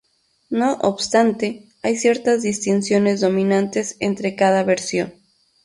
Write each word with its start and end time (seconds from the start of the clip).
No 0.49 0.79
obstante, 0.81 1.67
hay 1.83 1.95
ciertas 1.95 2.41
distinciones 2.41 3.21
dominantes 3.21 3.97
entre 3.99 4.35
cada 4.35 4.63
versión. 4.63 5.13